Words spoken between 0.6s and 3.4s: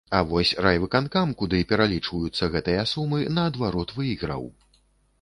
райвыканкам, куды пералічваюцца гэтыя сумы,